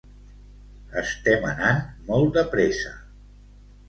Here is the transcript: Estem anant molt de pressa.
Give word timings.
Estem 1.01 1.45
anant 1.49 1.83
molt 2.07 2.31
de 2.39 2.45
pressa. 2.55 2.95